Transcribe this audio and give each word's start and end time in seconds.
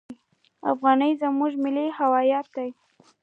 افغانۍ 0.71 1.11
زموږ 1.21 1.51
ملي 1.63 1.87
هویت 1.97 2.47
دی. 2.55 2.69